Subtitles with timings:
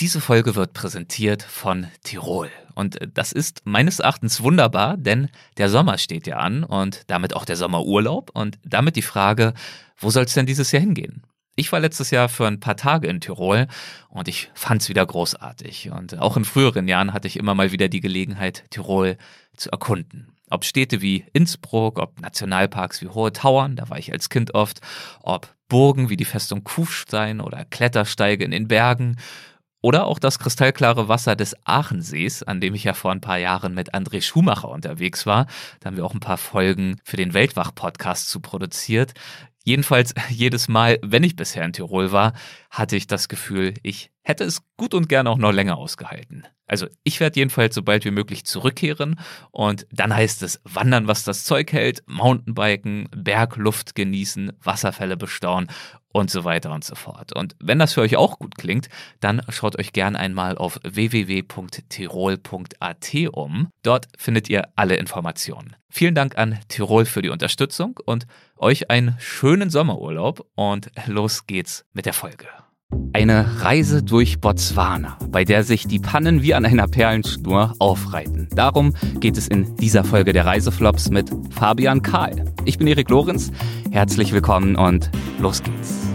[0.00, 2.50] Diese Folge wird präsentiert von Tirol.
[2.74, 7.44] Und das ist meines Erachtens wunderbar, denn der Sommer steht ja an und damit auch
[7.44, 9.52] der Sommerurlaub und damit die Frage,
[9.98, 11.22] wo soll es denn dieses Jahr hingehen?
[11.54, 13.66] Ich war letztes Jahr für ein paar Tage in Tirol
[14.08, 15.90] und ich fand es wieder großartig.
[15.90, 19.18] Und auch in früheren Jahren hatte ich immer mal wieder die Gelegenheit, Tirol
[19.54, 20.32] zu erkunden.
[20.48, 24.80] Ob Städte wie Innsbruck, ob Nationalparks wie Hohe Tauern, da war ich als Kind oft,
[25.20, 29.16] ob Burgen wie die Festung Kufstein oder Klettersteige in den Bergen
[29.82, 33.74] oder auch das kristallklare Wasser des Aachensees, an dem ich ja vor ein paar Jahren
[33.74, 35.46] mit André Schumacher unterwegs war.
[35.80, 39.14] Da haben wir auch ein paar Folgen für den Weltwach-Podcast zu produziert.
[39.64, 42.32] Jedenfalls jedes Mal, wenn ich bisher in Tirol war,
[42.70, 46.46] hatte ich das Gefühl, ich hätte es gut und gern auch noch länger ausgehalten.
[46.66, 49.18] Also ich werde jedenfalls so bald wie möglich zurückkehren
[49.50, 55.68] und dann heißt es wandern, was das Zeug hält, Mountainbiken, Bergluft genießen, Wasserfälle bestaunen
[56.12, 57.34] und so weiter und so fort.
[57.34, 58.88] Und wenn das für euch auch gut klingt,
[59.20, 63.68] dann schaut euch gern einmal auf www.tirol.at um.
[63.82, 65.76] Dort findet ihr alle Informationen.
[65.88, 71.84] Vielen Dank an Tirol für die Unterstützung und euch einen schönen Sommerurlaub und los geht's
[71.92, 72.46] mit der Folge.
[73.12, 78.48] Eine Reise durch Botswana, bei der sich die Pannen wie an einer Perlenschnur aufreiten.
[78.52, 82.44] Darum geht es in dieser Folge der Reiseflops mit Fabian Kahl.
[82.64, 83.50] Ich bin Erik Lorenz,
[83.90, 86.10] herzlich willkommen und los geht's.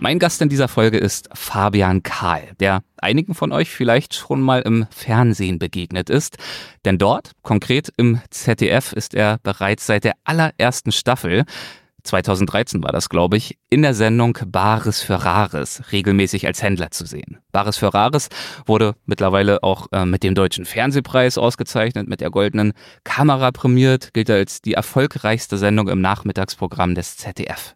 [0.00, 4.62] Mein Gast in dieser Folge ist Fabian Kahl, der einigen von euch vielleicht schon mal
[4.62, 6.36] im Fernsehen begegnet ist.
[6.84, 11.44] Denn dort, konkret im ZDF, ist er bereits seit der allerersten Staffel
[12.04, 17.06] 2013 war das, glaube ich, in der Sendung Bares für Rares regelmäßig als Händler zu
[17.06, 17.38] sehen.
[17.52, 18.28] Bares für Rares
[18.66, 22.72] wurde mittlerweile auch äh, mit dem Deutschen Fernsehpreis ausgezeichnet, mit der Goldenen
[23.04, 27.74] Kamera prämiert, gilt als die erfolgreichste Sendung im Nachmittagsprogramm des ZDF.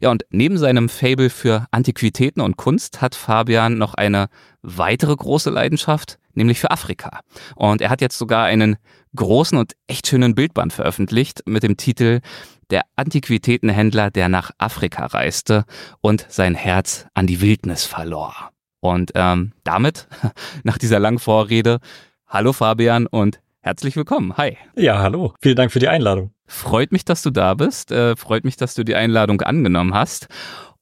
[0.00, 4.28] Ja, und neben seinem Fable für Antiquitäten und Kunst hat Fabian noch eine
[4.62, 7.20] weitere große Leidenschaft, nämlich für Afrika.
[7.54, 8.76] Und er hat jetzt sogar einen
[9.14, 12.20] großen und echt schönen Bildband veröffentlicht mit dem Titel
[12.70, 15.64] der Antiquitätenhändler, der nach Afrika reiste
[16.00, 18.50] und sein Herz an die Wildnis verlor.
[18.80, 20.08] Und ähm, damit,
[20.62, 21.78] nach dieser langen Vorrede,
[22.26, 24.36] hallo Fabian und herzlich willkommen.
[24.36, 24.58] Hi.
[24.76, 25.34] Ja, hallo.
[25.40, 26.32] Vielen Dank für die Einladung.
[26.46, 27.90] Freut mich, dass du da bist.
[27.90, 30.28] Äh, freut mich, dass du die Einladung angenommen hast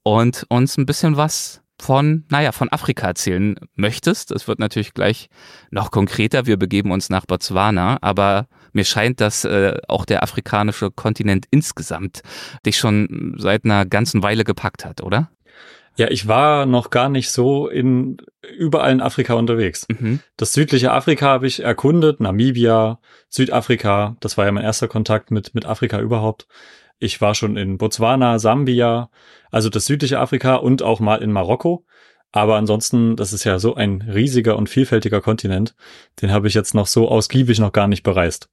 [0.03, 4.31] und uns ein bisschen was von, naja, von Afrika erzählen möchtest.
[4.31, 5.29] Es wird natürlich gleich
[5.71, 6.47] noch konkreter.
[6.47, 12.23] Wir begeben uns nach Botswana, aber mir scheint, dass äh, auch der afrikanische Kontinent insgesamt
[12.65, 15.31] dich schon seit einer ganzen Weile gepackt hat, oder?
[15.97, 18.17] Ja, ich war noch gar nicht so in
[18.59, 19.87] überall in Afrika unterwegs.
[19.89, 20.21] Mhm.
[20.37, 25.55] Das südliche Afrika habe ich erkundet, Namibia, Südafrika, das war ja mein erster Kontakt mit,
[25.55, 26.47] mit Afrika überhaupt.
[26.99, 29.11] Ich war schon in Botswana, Sambia,
[29.51, 31.85] also das südliche Afrika und auch mal in Marokko.
[32.33, 35.75] Aber ansonsten, das ist ja so ein riesiger und vielfältiger Kontinent,
[36.21, 38.49] den habe ich jetzt noch so ausgiebig noch gar nicht bereist.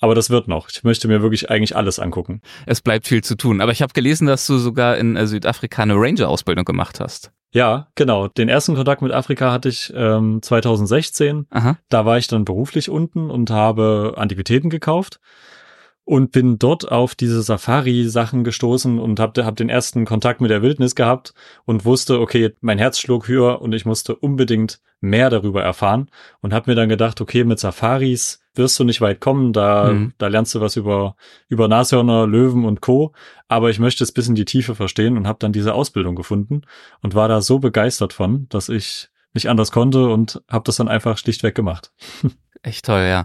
[0.00, 0.68] Aber das wird noch.
[0.70, 2.40] Ich möchte mir wirklich eigentlich alles angucken.
[2.66, 3.60] Es bleibt viel zu tun.
[3.60, 7.30] Aber ich habe gelesen, dass du sogar in äh, Südafrika eine Ranger-Ausbildung gemacht hast.
[7.52, 8.28] Ja, genau.
[8.28, 11.46] Den ersten Kontakt mit Afrika hatte ich ähm, 2016.
[11.50, 11.76] Aha.
[11.88, 15.20] Da war ich dann beruflich unten und habe Antiquitäten gekauft
[16.10, 20.60] und bin dort auf diese Safari-Sachen gestoßen und habe hab den ersten Kontakt mit der
[20.60, 21.34] Wildnis gehabt
[21.66, 26.10] und wusste, okay, mein Herz schlug höher und ich musste unbedingt mehr darüber erfahren
[26.40, 30.12] und habe mir dann gedacht, okay, mit Safaris wirst du nicht weit kommen, da, mhm.
[30.18, 31.14] da lernst du was über,
[31.48, 33.12] über Nashörner, Löwen und Co.
[33.46, 36.62] Aber ich möchte es bis in die Tiefe verstehen und habe dann diese Ausbildung gefunden
[37.02, 40.88] und war da so begeistert von, dass ich nicht anders konnte und habe das dann
[40.88, 41.92] einfach schlichtweg gemacht.
[42.62, 43.24] Echt toll, ja.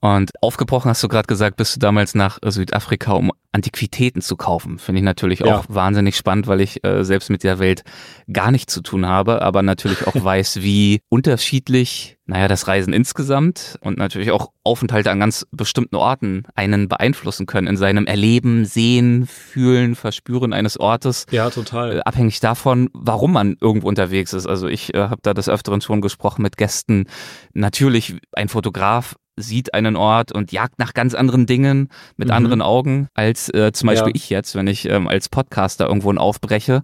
[0.00, 4.78] Und aufgebrochen hast du gerade gesagt, bist du damals nach Südafrika, um Antiquitäten zu kaufen.
[4.78, 5.56] Finde ich natürlich ja.
[5.56, 7.84] auch wahnsinnig spannend, weil ich äh, selbst mit der Welt
[8.32, 13.78] gar nichts zu tun habe, aber natürlich auch weiß, wie unterschiedlich, naja, das Reisen insgesamt
[13.80, 19.26] und natürlich auch Aufenthalte an ganz bestimmten Orten einen beeinflussen können in seinem Erleben, Sehen,
[19.26, 21.26] Fühlen, Verspüren eines Ortes.
[21.30, 21.98] Ja, total.
[21.98, 24.46] Äh, abhängig davon, warum man irgendwo unterwegs ist.
[24.46, 27.06] Also ich äh, habe da des Öfteren schon gesprochen mit Gästen.
[27.52, 32.34] Natürlich ein Fotograf sieht einen Ort und jagt nach ganz anderen Dingen mit mhm.
[32.34, 34.16] anderen Augen als äh, zum Beispiel ja.
[34.16, 36.82] ich jetzt, wenn ich ähm, als Podcaster irgendwo aufbreche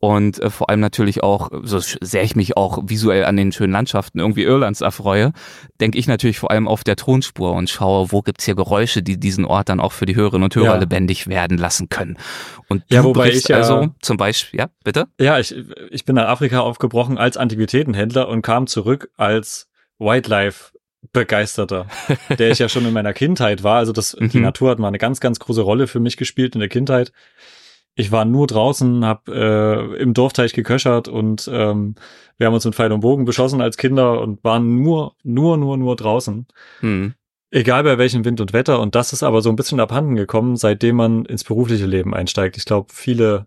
[0.00, 3.72] und äh, vor allem natürlich auch, so sehr ich mich auch visuell an den schönen
[3.72, 5.32] Landschaften irgendwie Irlands erfreue,
[5.80, 9.18] denke ich natürlich vor allem auf der Tonspur und schaue, wo gibt's hier Geräusche, die
[9.18, 10.76] diesen Ort dann auch für die Hörerinnen und Hörer ja.
[10.76, 12.16] lebendig werden lassen können.
[12.68, 15.06] Und ja, wobei ich ja, also zum Beispiel, ja, bitte?
[15.18, 15.54] Ja, ich,
[15.90, 19.68] ich bin nach Afrika aufgebrochen als Antiquitätenhändler und kam zurück als
[19.98, 20.70] Wildlife
[21.12, 21.86] begeisterter,
[22.38, 23.76] der ich ja schon in meiner Kindheit war.
[23.76, 24.30] Also das, mhm.
[24.30, 27.12] die Natur hat mal eine ganz, ganz große Rolle für mich gespielt in der Kindheit.
[27.94, 31.96] ich war nur draußen, hab äh, im Dorfteich geköchert und ähm,
[32.36, 35.76] wir haben uns mit Pfeil und Bogen beschossen als Kinder und waren nur, nur, nur,
[35.76, 36.46] nur draußen.
[36.80, 37.14] Hm.
[37.50, 38.78] Egal bei welchem Wind und Wetter.
[38.78, 42.56] Und das ist aber so ein bisschen abhanden gekommen, seitdem man ins berufliche Leben einsteigt.
[42.56, 43.46] Ich glaube, viele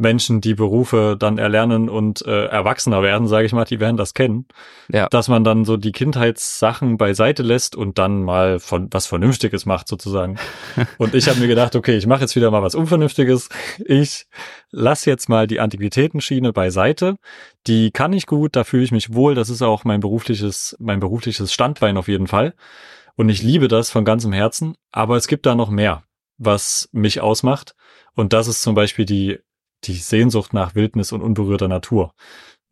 [0.00, 4.14] Menschen, die Berufe dann erlernen und äh, erwachsener werden, sage ich mal, die werden das
[4.14, 4.46] kennen.
[4.90, 5.08] Ja.
[5.08, 9.88] Dass man dann so die Kindheitssachen beiseite lässt und dann mal von was Vernünftiges macht
[9.88, 10.38] sozusagen.
[10.98, 13.50] und ich habe mir gedacht, okay, ich mache jetzt wieder mal was Unvernünftiges.
[13.84, 14.26] Ich
[14.70, 17.16] lass jetzt mal die Antiquitätenschiene beiseite.
[17.66, 19.34] Die kann ich gut, da fühle ich mich wohl.
[19.34, 22.54] Das ist auch mein berufliches, mein berufliches Standbein auf jeden Fall.
[23.16, 24.76] Und ich liebe das von ganzem Herzen.
[24.92, 26.04] Aber es gibt da noch mehr,
[26.38, 27.74] was mich ausmacht.
[28.14, 29.38] Und das ist zum Beispiel die
[29.84, 32.14] die Sehnsucht nach Wildnis und unberührter Natur.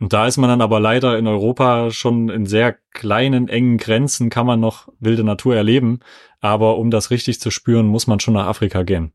[0.00, 4.30] Und da ist man dann aber leider in Europa schon in sehr kleinen, engen Grenzen
[4.30, 6.00] kann man noch wilde Natur erleben.
[6.40, 9.12] Aber um das richtig zu spüren, muss man schon nach Afrika gehen.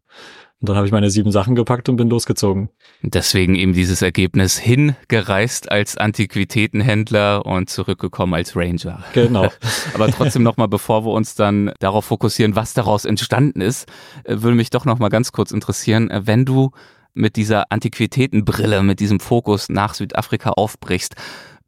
[0.60, 2.70] Und dann habe ich meine sieben Sachen gepackt und bin losgezogen.
[3.02, 9.04] Deswegen eben dieses Ergebnis hingereist als Antiquitätenhändler und zurückgekommen als Ranger.
[9.14, 9.50] Genau.
[9.94, 13.90] Aber trotzdem nochmal, bevor wir uns dann darauf fokussieren, was daraus entstanden ist,
[14.24, 16.72] äh, würde mich doch nochmal ganz kurz interessieren, äh, wenn du
[17.14, 21.16] mit dieser Antiquitätenbrille, mit diesem Fokus nach Südafrika aufbrichst.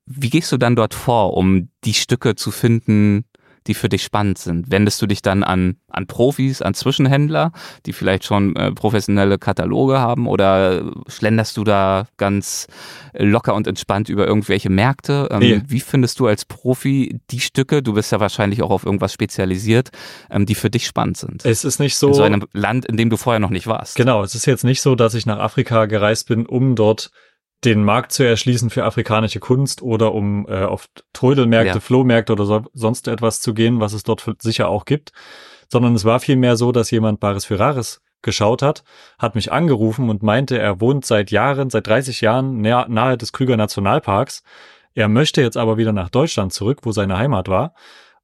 [0.05, 3.25] Wie gehst du dann dort vor, um die Stücke zu finden,
[3.67, 4.71] die für dich spannend sind?
[4.71, 7.51] Wendest du dich dann an, an Profis, an Zwischenhändler,
[7.85, 12.67] die vielleicht schon äh, professionelle Kataloge haben oder schlenderst du da ganz
[13.13, 15.27] locker und entspannt über irgendwelche Märkte?
[15.31, 15.61] Ähm, nee.
[15.67, 19.89] Wie findest du als Profi die Stücke, du bist ja wahrscheinlich auch auf irgendwas spezialisiert,
[20.29, 21.45] ähm, die für dich spannend sind?
[21.45, 22.07] Es ist nicht so.
[22.09, 23.95] In so einem Land, in dem du vorher noch nicht warst.
[23.95, 27.11] Genau, es ist jetzt nicht so, dass ich nach Afrika gereist bin, um dort
[27.63, 31.79] den Markt zu erschließen für afrikanische Kunst oder um äh, auf Trödelmärkte, ja.
[31.79, 35.11] Flohmärkte oder so, sonst etwas zu gehen, was es dort sicher auch gibt,
[35.71, 38.83] sondern es war vielmehr so, dass jemand Baris Ferraris geschaut hat,
[39.19, 43.31] hat mich angerufen und meinte, er wohnt seit Jahren, seit 30 Jahren nahe, nahe des
[43.31, 44.43] Krüger Nationalparks.
[44.93, 47.73] Er möchte jetzt aber wieder nach Deutschland zurück, wo seine Heimat war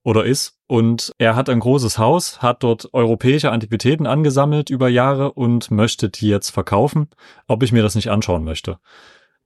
[0.04, 0.58] oder ist.
[0.68, 6.10] Und er hat ein großes Haus, hat dort europäische Antiquitäten angesammelt über Jahre und möchte
[6.10, 7.10] die jetzt verkaufen,
[7.48, 8.80] ob ich mir das nicht anschauen möchte.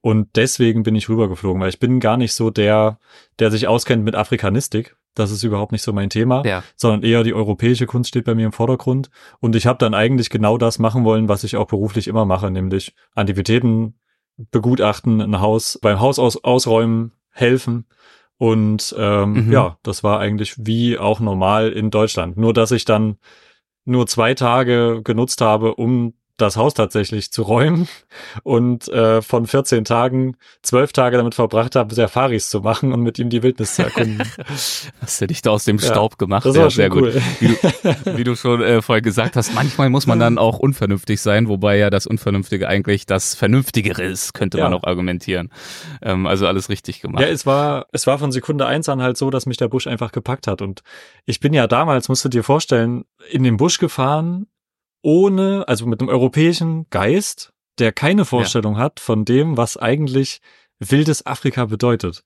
[0.06, 3.00] Und deswegen bin ich rübergeflogen, weil ich bin gar nicht so der,
[3.40, 4.94] der sich auskennt mit Afrikanistik.
[5.14, 6.62] Das ist überhaupt nicht so mein Thema, ja.
[6.76, 9.10] sondern eher die europäische Kunst steht bei mir im Vordergrund.
[9.40, 12.52] Und ich habe dann eigentlich genau das machen wollen, was ich auch beruflich immer mache,
[12.52, 13.98] nämlich Antiquitäten
[14.52, 17.86] begutachten, ein Haus beim Haus aus, ausräumen, helfen.
[18.38, 19.52] Und ähm, mhm.
[19.52, 22.36] ja, das war eigentlich wie auch normal in Deutschland.
[22.36, 23.16] Nur dass ich dann
[23.84, 27.88] nur zwei Tage genutzt habe, um das Haus tatsächlich zu räumen
[28.42, 33.18] und äh, von 14 Tagen zwölf Tage damit verbracht habe, Safaris zu machen und mit
[33.18, 34.22] ihm die Wildnis zu erkunden.
[35.00, 36.44] hast du dich da aus dem ja, Staub gemacht?
[36.44, 37.12] Das war ja, sehr cool.
[37.12, 37.22] gut.
[37.40, 41.20] Wie du, wie du schon äh, vorher gesagt hast, manchmal muss man dann auch unvernünftig
[41.20, 44.64] sein, wobei ja das Unvernünftige eigentlich das Vernünftigere ist, könnte ja.
[44.64, 45.50] man auch argumentieren.
[46.02, 47.22] Ähm, also alles richtig gemacht.
[47.22, 49.86] Ja, es war, es war von Sekunde eins an halt so, dass mich der Busch
[49.86, 50.82] einfach gepackt hat und
[51.24, 54.46] ich bin ja damals, musst du dir vorstellen, in den Busch gefahren,
[55.06, 58.80] ohne, also mit einem europäischen Geist, der keine Vorstellung ja.
[58.80, 60.40] hat von dem, was eigentlich
[60.80, 62.24] wildes Afrika bedeutet.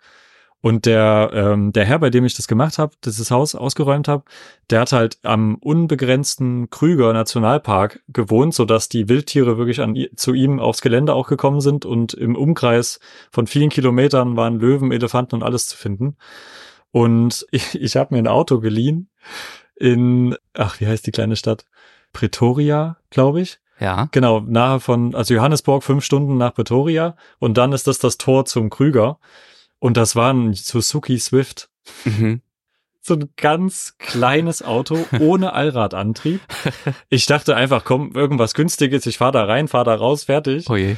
[0.63, 4.25] Und der, ähm, der Herr, bei dem ich das gemacht habe, dieses Haus ausgeräumt habe,
[4.71, 10.33] der hat halt am unbegrenzten Krüger Nationalpark gewohnt, so dass die Wildtiere wirklich an, zu
[10.33, 12.99] ihm aufs Gelände auch gekommen sind und im Umkreis
[13.31, 16.17] von vielen Kilometern waren Löwen, Elefanten und alles zu finden.
[16.93, 19.11] Und ich, ich habe mir ein Auto geliehen
[19.77, 21.67] in, ach, wie heißt die kleine Stadt?
[22.13, 23.61] Pretoria, glaube ich.
[23.79, 24.09] Ja.
[24.13, 28.45] Genau, nahe von, also Johannesburg fünf Stunden nach Pretoria und dann ist das das Tor
[28.45, 29.19] zum Krüger
[29.79, 31.71] und das war ein Suzuki Swift.
[32.05, 32.43] Mhm.
[33.01, 36.41] So ein ganz kleines Auto ohne Allradantrieb.
[37.09, 40.69] Ich dachte einfach, komm, irgendwas günstiges, ich fahr da rein, fahr da raus, fertig.
[40.69, 40.97] Oh je.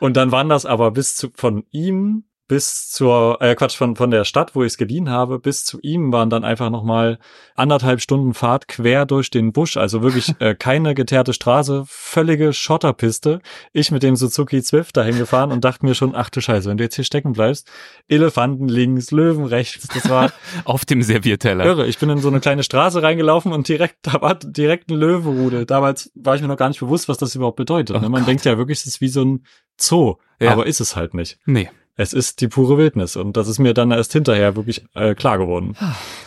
[0.00, 4.10] Und dann waren das aber bis zu, von ihm bis zur, äh, Quatsch, von, von
[4.10, 7.18] der Stadt, wo ich es geliehen habe, bis zu ihm waren dann einfach nochmal
[7.54, 9.78] anderthalb Stunden Fahrt quer durch den Busch.
[9.78, 13.40] Also wirklich äh, keine geteerte Straße, völlige Schotterpiste.
[13.72, 16.76] Ich mit dem Suzuki Zwift dahin gefahren und dachte mir schon, ach du Scheiße, wenn
[16.76, 17.70] du jetzt hier stecken bleibst,
[18.06, 20.30] Elefanten links, Löwen rechts, das war...
[20.66, 21.64] Auf dem Servierteller.
[21.64, 24.98] Irre, ich bin in so eine kleine Straße reingelaufen und direkt, da war direkt ein
[24.98, 25.64] Löwenrudel.
[25.64, 27.96] Damals war ich mir noch gar nicht bewusst, was das überhaupt bedeutet.
[27.96, 28.10] Oh ne?
[28.10, 28.28] Man Gott.
[28.28, 29.46] denkt ja wirklich, es ist wie so ein
[29.80, 30.52] Zoo, ja.
[30.52, 31.38] aber ist es halt nicht.
[31.46, 33.16] Nee es ist die pure Wildnis.
[33.16, 35.76] Und das ist mir dann erst hinterher wirklich äh, klar geworden.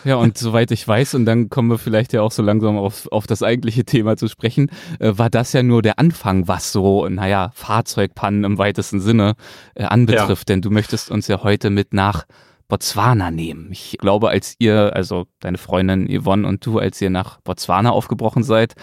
[0.04, 3.08] Ja, und soweit ich weiß, und dann kommen wir vielleicht ja auch so langsam auf,
[3.12, 4.70] auf das eigentliche Thema zu sprechen,
[5.00, 9.36] äh, war das ja nur der Anfang, was so, naja, Fahrzeugpannen im weitesten Sinne
[9.74, 10.50] äh, anbetrifft.
[10.50, 10.56] Ja.
[10.56, 12.26] Denn du möchtest uns ja heute mit nach
[12.68, 13.70] Botswana nehmen.
[13.72, 18.44] Ich glaube, als ihr, also deine Freundin Yvonne und du, als ihr nach Botswana aufgebrochen
[18.44, 18.76] seid,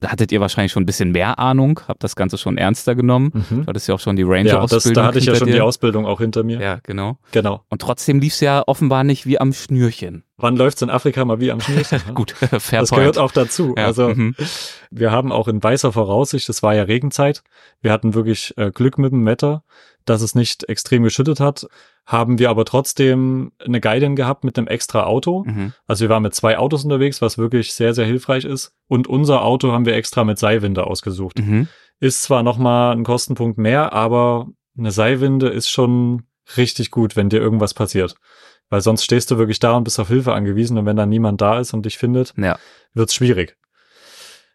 [0.00, 3.32] Da hattet ihr wahrscheinlich schon ein bisschen mehr Ahnung, habt das Ganze schon ernster genommen.
[3.50, 3.62] Mhm.
[3.62, 4.94] Du hattest ja auch schon die Ranger-Ausbildung.
[4.94, 5.54] Ja, da hatte ich ja schon dir.
[5.54, 6.60] die Ausbildung auch hinter mir.
[6.60, 7.18] Ja, genau.
[7.32, 7.64] Genau.
[7.68, 10.22] Und trotzdem lief es ja offenbar nicht wie am Schnürchen.
[10.40, 12.00] Wann läuft's in Afrika mal wie am Schnürchen?
[12.14, 13.00] Gut, fair Das point.
[13.00, 13.74] gehört auch dazu.
[13.76, 13.86] Ja.
[13.86, 14.36] Also mhm.
[14.90, 17.42] wir haben auch in weißer Voraussicht, es war ja Regenzeit,
[17.80, 19.64] wir hatten wirklich äh, Glück mit dem Wetter,
[20.04, 21.66] dass es nicht extrem geschüttet hat,
[22.06, 25.44] haben wir aber trotzdem eine Guidin gehabt mit einem extra Auto.
[25.44, 25.74] Mhm.
[25.86, 28.72] Also wir waren mit zwei Autos unterwegs, was wirklich sehr, sehr hilfreich ist.
[28.86, 31.40] Und unser Auto haben wir extra mit Seilwinde ausgesucht.
[31.40, 31.68] Mhm.
[32.00, 34.46] Ist zwar nochmal ein Kostenpunkt mehr, aber
[34.78, 36.22] eine Seilwinde ist schon
[36.56, 38.14] richtig gut, wenn dir irgendwas passiert.
[38.70, 41.40] Weil sonst stehst du wirklich da und bist auf Hilfe angewiesen und wenn dann niemand
[41.40, 42.58] da ist und dich findet, ja.
[42.94, 43.56] wird's schwierig.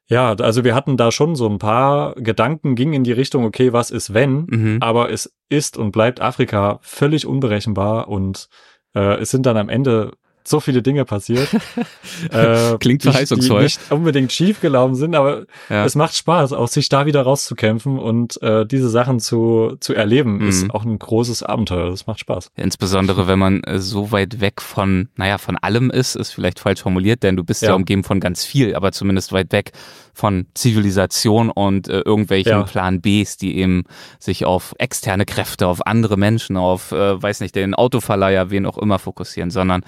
[0.08, 3.74] Ja, also wir hatten da schon so ein paar Gedanken, gingen in die Richtung, okay,
[3.74, 4.46] was ist wenn?
[4.50, 4.78] Mhm.
[4.82, 8.50] Aber es ist und bleibt Afrika völlig unberechenbar und
[8.96, 10.12] äh, es sind dann am Ende
[10.48, 11.50] so viele Dinge passiert.
[12.32, 13.60] äh, Klingt verheißungsvoll.
[13.60, 15.86] Die nicht unbedingt schief gelaufen sind, aber ja.
[15.86, 20.40] es macht Spaß, auch sich da wieder rauszukämpfen und äh, diese Sachen zu, zu erleben,
[20.40, 20.50] mhm.
[20.50, 21.90] ist auch ein großes Abenteuer.
[21.90, 22.52] Das macht Spaß.
[22.56, 26.82] Insbesondere, wenn man äh, so weit weg von, naja, von allem ist, ist vielleicht falsch
[26.82, 29.72] formuliert, denn du bist ja, ja umgeben von ganz viel, aber zumindest weit weg
[30.14, 32.64] von Zivilisation und äh, irgendwelchen ja.
[32.64, 33.84] Plan Bs, die eben
[34.20, 38.78] sich auf externe Kräfte, auf andere Menschen, auf, äh, weiß nicht, den Autoverleiher, wen auch
[38.78, 39.84] immer fokussieren, sondern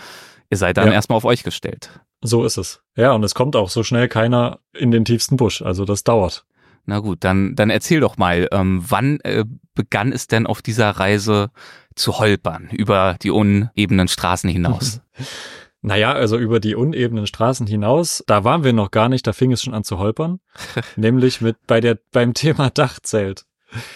[0.50, 0.94] Ihr seid dann ja.
[0.94, 1.90] erstmal auf euch gestellt.
[2.22, 2.82] So ist es.
[2.96, 5.62] Ja, und es kommt auch so schnell keiner in den tiefsten Busch.
[5.62, 6.46] Also das dauert.
[6.86, 10.92] Na gut, dann, dann erzähl doch mal, ähm, wann äh, begann es denn auf dieser
[10.92, 11.50] Reise
[11.96, 15.02] zu holpern über die unebenen Straßen hinaus?
[15.86, 19.52] Naja, also über die unebenen Straßen hinaus, da waren wir noch gar nicht, da fing
[19.52, 20.40] es schon an zu holpern.
[20.96, 23.46] nämlich mit bei der, beim Thema Dachzelt.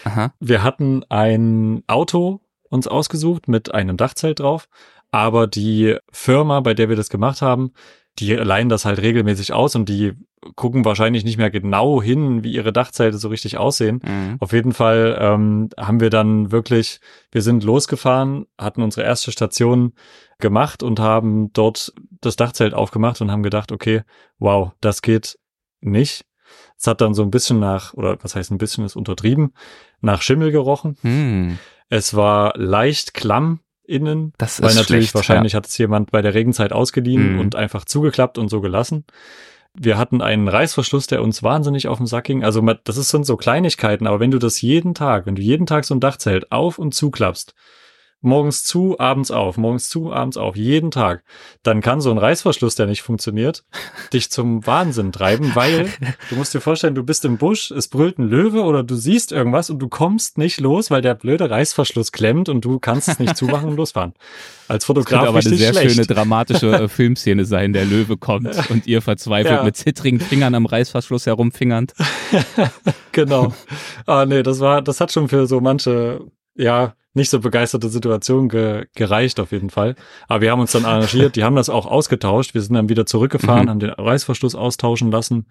[0.04, 0.32] Aha.
[0.38, 4.68] Wir hatten ein Auto uns ausgesucht mit einem Dachzelt drauf,
[5.10, 7.72] aber die Firma, bei der wir das gemacht haben,
[8.18, 10.14] die leihen das halt regelmäßig aus und die
[10.56, 14.00] gucken wahrscheinlich nicht mehr genau hin, wie ihre Dachzelte so richtig aussehen.
[14.04, 14.36] Mhm.
[14.40, 17.00] Auf jeden Fall ähm, haben wir dann wirklich,
[17.30, 19.92] wir sind losgefahren, hatten unsere erste Station
[20.38, 24.02] gemacht und haben dort das Dachzelt aufgemacht und haben gedacht, okay,
[24.38, 25.38] wow, das geht
[25.80, 26.24] nicht.
[26.78, 29.52] Es hat dann so ein bisschen nach, oder was heißt ein bisschen, ist untertrieben,
[30.00, 30.96] nach Schimmel gerochen.
[31.02, 31.58] Mhm.
[31.90, 34.32] Es war leicht klamm, innen.
[34.38, 35.58] Das ist Weil natürlich schlecht, wahrscheinlich ja.
[35.58, 37.40] hat es jemand bei der Regenzeit ausgeliehen mhm.
[37.40, 39.04] und einfach zugeklappt und so gelassen.
[39.74, 42.44] Wir hatten einen Reißverschluss, der uns wahnsinnig auf den Sack ging.
[42.44, 45.84] Also das sind so Kleinigkeiten, aber wenn du das jeden Tag, wenn du jeden Tag
[45.84, 47.54] so ein Dachzelt auf und zuklappst,
[48.20, 51.22] morgens zu, abends auf, morgens zu, abends auf, jeden Tag,
[51.62, 53.64] dann kann so ein Reißverschluss, der nicht funktioniert,
[54.12, 55.90] dich zum Wahnsinn treiben, weil
[56.28, 59.32] du musst dir vorstellen, du bist im Busch, es brüllt ein Löwe oder du siehst
[59.32, 63.18] irgendwas und du kommst nicht los, weil der blöde Reißverschluss klemmt und du kannst es
[63.18, 64.14] nicht zumachen und losfahren.
[64.68, 65.90] Als Fotograf das aber eine sehr schlecht.
[65.96, 67.72] schöne dramatische äh, Filmszene sein.
[67.72, 69.64] Der Löwe kommt und ihr verzweifelt ja.
[69.64, 71.94] mit zittrigen Fingern am Reißverschluss herumfingernd.
[73.12, 73.52] genau.
[74.06, 76.20] Ah nee, das war, das hat schon für so manche
[76.54, 79.96] ja, nicht so begeisterte Situation ge gereicht auf jeden Fall.
[80.28, 82.54] Aber wir haben uns dann arrangiert, die haben das auch ausgetauscht.
[82.54, 83.70] Wir sind dann wieder zurückgefahren, mhm.
[83.70, 85.46] haben den Reißverschluss austauschen lassen.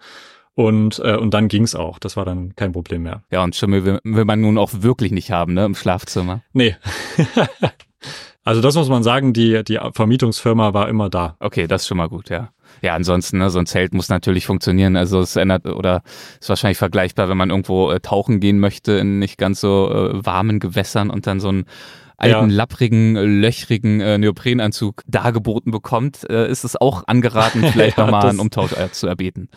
[0.56, 2.00] Und, äh, und dann ging's auch.
[2.00, 3.24] Das war dann kein Problem mehr.
[3.32, 6.41] Ja, und Schimmel will, will man nun auch wirklich nicht haben, ne, im Schlafzimmer.
[6.53, 6.75] Nee.
[8.50, 11.36] also das muss man sagen, die, die Vermietungsfirma war immer da.
[11.39, 12.50] Okay, das ist schon mal gut, ja.
[12.82, 14.96] Ja, ansonsten, ne, so ein Zelt muss natürlich funktionieren.
[14.96, 16.01] Also es ändert oder
[16.39, 20.25] ist wahrscheinlich vergleichbar, wenn man irgendwo äh, tauchen gehen möchte in nicht ganz so äh,
[20.25, 21.65] warmen Gewässern und dann so ein
[22.18, 22.56] alten, ja.
[22.56, 28.39] lapprigen, löchrigen äh, Neoprenanzug dargeboten bekommt, äh, ist es auch angeraten, vielleicht ja, nochmal einen
[28.39, 29.50] Umtausch äh, zu erbeten.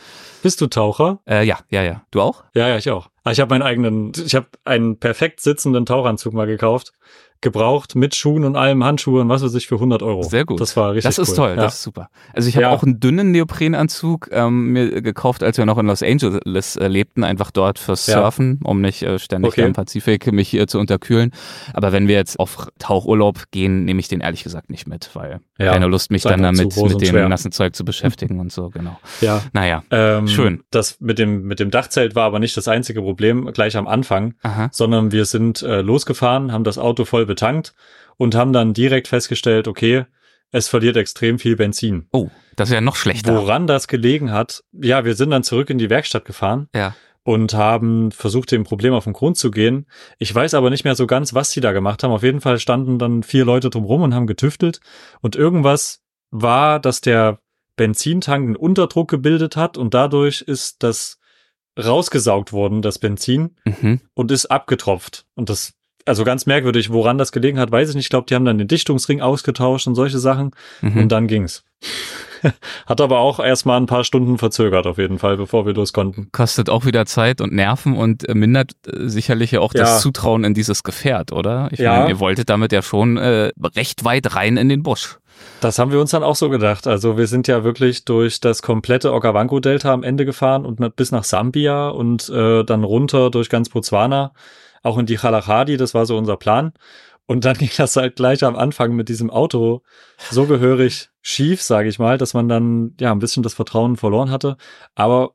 [0.42, 1.20] Bist du Taucher?
[1.26, 2.02] Äh, ja, ja, ja.
[2.10, 2.44] Du auch?
[2.54, 3.08] Ja, ja, ich auch.
[3.24, 6.92] Ah, ich habe meinen eigenen, ich habe einen perfekt sitzenden Tauchanzug mal gekauft
[7.42, 10.22] gebraucht mit Schuhen und allem, Handschuhe und was weiß ich für 100 Euro.
[10.22, 10.60] Sehr gut.
[10.60, 11.36] Das war richtig Das ist cool.
[11.36, 11.56] toll, ja.
[11.56, 12.08] das ist super.
[12.32, 12.70] Also ich habe ja.
[12.70, 17.24] auch einen dünnen Neoprenanzug ähm, mir gekauft, als wir noch in Los Angeles äh, lebten,
[17.24, 18.70] einfach dort fürs Surfen, ja.
[18.70, 19.66] um nicht äh, ständig okay.
[19.66, 21.32] im Pazifik mich hier zu unterkühlen.
[21.74, 25.40] Aber wenn wir jetzt auf Tauchurlaub gehen, nehme ich den ehrlich gesagt nicht mit, weil
[25.58, 27.28] keine Lust, mich dann damit mit dem schwer.
[27.28, 28.98] nassen Zeug zu beschäftigen und so, genau.
[29.20, 29.42] Ja.
[29.52, 30.62] Naja, ähm, schön.
[30.70, 34.34] Das mit dem, mit dem Dachzelt war aber nicht das einzige Problem gleich am Anfang,
[34.42, 34.68] Aha.
[34.72, 37.74] sondern wir sind äh, losgefahren, haben das Auto voll betankt
[38.16, 40.04] und haben dann direkt festgestellt, okay,
[40.50, 42.06] es verliert extrem viel Benzin.
[42.12, 43.34] Oh, das ist ja noch schlechter.
[43.34, 46.68] Woran das gelegen hat, ja, wir sind dann zurück in die Werkstatt gefahren.
[46.74, 46.94] Ja.
[47.24, 49.86] Und haben versucht, dem Problem auf den Grund zu gehen.
[50.18, 52.10] Ich weiß aber nicht mehr so ganz, was sie da gemacht haben.
[52.10, 54.80] Auf jeden Fall standen dann vier Leute drumrum und haben getüftelt.
[55.20, 57.38] Und irgendwas war, dass der
[57.76, 61.20] Benzintank einen Unterdruck gebildet hat und dadurch ist das
[61.78, 64.00] rausgesaugt worden, das Benzin, mhm.
[64.14, 65.24] und ist abgetropft.
[65.34, 65.74] Und das
[66.06, 68.06] also ganz merkwürdig, woran das gelegen hat, weiß ich nicht.
[68.06, 71.02] Ich glaube, die haben dann den Dichtungsring ausgetauscht und solche Sachen mhm.
[71.02, 71.64] und dann ging's.
[72.86, 76.28] Hat aber auch erstmal ein paar Stunden verzögert, auf jeden Fall, bevor wir los konnten.
[76.32, 79.80] Kostet auch wieder Zeit und Nerven und äh, mindert äh, sicherlich ja auch ja.
[79.80, 81.68] das Zutrauen in dieses Gefährt, oder?
[81.70, 81.98] Ich ja.
[81.98, 85.18] meine, ihr wolltet damit ja schon äh, recht weit rein in den Busch.
[85.60, 86.86] Das haben wir uns dann auch so gedacht.
[86.86, 91.24] Also wir sind ja wirklich durch das komplette Okavango-Delta am Ende gefahren und bis nach
[91.24, 94.32] Sambia und äh, dann runter durch ganz Botswana,
[94.82, 96.72] auch in die Kalahari, das war so unser Plan.
[97.26, 99.82] Und dann ging das halt gleich am Anfang mit diesem Auto
[100.30, 104.30] so gehörig schief, sage ich mal, dass man dann ja ein bisschen das Vertrauen verloren
[104.30, 104.56] hatte.
[104.94, 105.32] Aber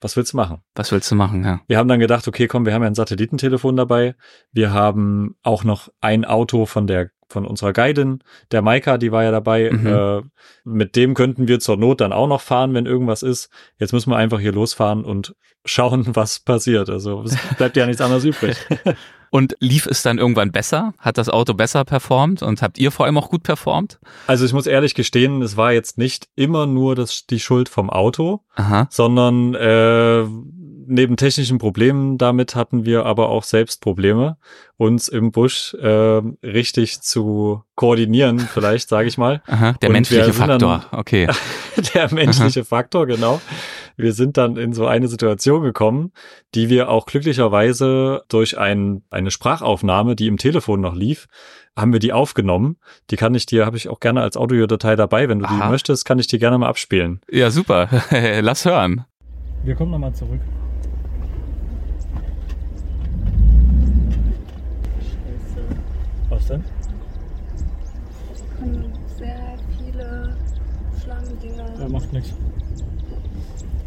[0.00, 0.62] was willst du machen?
[0.74, 1.60] Was willst du machen, ja.
[1.66, 4.14] Wir haben dann gedacht, okay, komm, wir haben ja ein Satellitentelefon dabei.
[4.52, 8.20] Wir haben auch noch ein Auto von der von unserer Guidin,
[8.52, 9.70] der Maika, die war ja dabei.
[9.70, 9.86] Mhm.
[9.86, 10.22] Äh,
[10.64, 13.50] mit dem könnten wir zur Not dann auch noch fahren, wenn irgendwas ist.
[13.78, 16.88] Jetzt müssen wir einfach hier losfahren und schauen, was passiert.
[16.88, 18.56] Also es bleibt ja nichts anderes übrig.
[19.30, 20.94] Und lief es dann irgendwann besser?
[20.96, 23.98] Hat das Auto besser performt und habt ihr vor allem auch gut performt?
[24.28, 27.90] Also ich muss ehrlich gestehen, es war jetzt nicht immer nur das, die Schuld vom
[27.90, 28.86] Auto, Aha.
[28.92, 30.24] sondern äh,
[30.86, 34.36] neben technischen Problemen damit hatten wir aber auch selbst Probleme,
[34.76, 39.42] uns im Busch äh, richtig zu koordinieren, vielleicht sage ich mal.
[39.46, 41.28] Aha, der Und menschliche Faktor, okay.
[41.94, 42.66] der menschliche Aha.
[42.66, 43.40] Faktor, genau.
[43.96, 46.12] Wir sind dann in so eine Situation gekommen,
[46.54, 51.28] die wir auch glücklicherweise durch ein, eine Sprachaufnahme, die im Telefon noch lief,
[51.76, 52.76] haben wir die aufgenommen.
[53.10, 55.28] Die kann ich dir, habe ich auch gerne als Audiodatei dabei.
[55.28, 55.54] Wenn du Aha.
[55.54, 57.20] die möchtest, kann ich die gerne mal abspielen.
[57.30, 57.88] Ja, super.
[58.40, 59.04] Lass hören.
[59.64, 60.40] Wir kommen nochmal zurück.
[66.44, 66.64] Was denn?
[69.16, 70.36] Sehr viele
[71.02, 71.80] Schlammdinger.
[71.80, 72.34] Ja, macht nichts.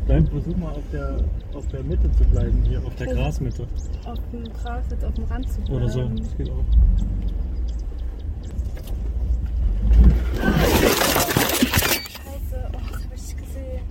[0.07, 1.19] Dann versuch mal auf der,
[1.53, 3.67] auf der Mitte zu bleiben, hier auf der Grasmitte.
[4.05, 5.75] Auf dem Gras, jetzt auf dem Rand zu bleiben.
[5.75, 6.63] Oder so, das geht auch.
[12.09, 13.83] Scheiße, oh, das hab ich gesehen.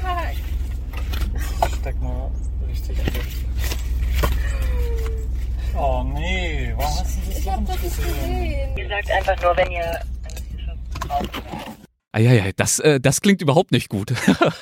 [0.00, 1.68] Fuck.
[1.80, 2.30] Steck mal
[2.66, 3.55] richtig durch.
[5.78, 8.76] Oh nee, warum hast du das Ich hab das nicht gesehen.
[8.76, 10.00] Ihr sagt einfach nur, wenn ihr.
[12.12, 14.14] Eieiei, das, äh, das klingt überhaupt nicht gut.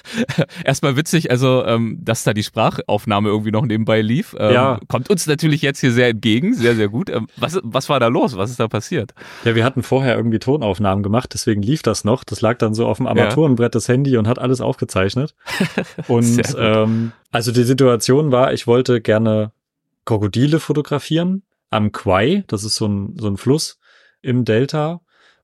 [0.64, 4.34] Erstmal witzig, also, ähm, dass da die Sprachaufnahme irgendwie noch nebenbei lief.
[4.36, 4.80] Ähm, ja.
[4.88, 7.10] Kommt uns natürlich jetzt hier sehr entgegen, sehr, sehr gut.
[7.10, 8.36] Ähm, was, was war da los?
[8.36, 9.14] Was ist da passiert?
[9.44, 12.24] Ja, wir hatten vorher irgendwie Tonaufnahmen gemacht, deswegen lief das noch.
[12.24, 15.36] Das lag dann so auf dem Armaturenbrett des Handy und hat alles aufgezeichnet.
[16.08, 19.52] Und ähm, also die Situation war, ich wollte gerne
[20.04, 23.78] Krokodile fotografieren am Kwai, das ist so ein, so ein Fluss
[24.22, 25.00] im Delta.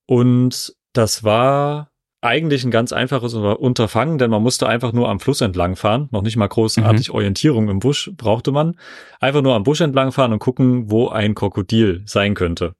[0.07, 5.40] Und das war eigentlich ein ganz einfaches Unterfangen, denn man musste einfach nur am Fluss
[5.40, 7.14] entlang fahren, noch nicht mal großartig mhm.
[7.14, 8.77] Orientierung im Busch brauchte man,
[9.20, 12.75] einfach nur am Busch entlang fahren und gucken, wo ein Krokodil sein könnte.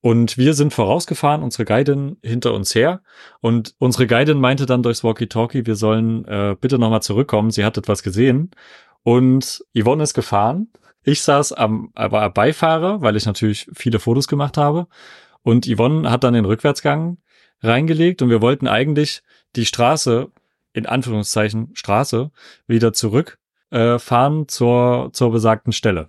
[0.00, 3.00] Und wir sind vorausgefahren, unsere Guidin hinter uns her.
[3.40, 7.50] Und unsere Guidin meinte dann durchs Walkie-Talkie, wir sollen äh, bitte nochmal zurückkommen.
[7.50, 8.50] Sie hat etwas gesehen.
[9.02, 10.68] Und Yvonne ist gefahren.
[11.04, 14.88] Ich saß am, war Beifahrer, weil ich natürlich viele Fotos gemacht habe.
[15.42, 17.18] Und Yvonne hat dann den Rückwärtsgang
[17.62, 19.22] reingelegt und wir wollten eigentlich
[19.54, 20.28] die Straße,
[20.72, 22.30] in Anführungszeichen Straße,
[22.66, 23.38] wieder zurück
[23.70, 26.08] äh, fahren zur, zur besagten Stelle.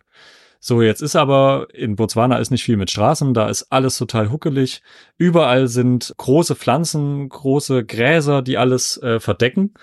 [0.62, 4.31] So, jetzt ist aber in Botswana ist nicht viel mit Straßen, da ist alles total
[4.31, 4.81] huckelig.
[5.17, 9.73] Überall sind große Pflanzen, große Gräser, die alles äh, verdecken.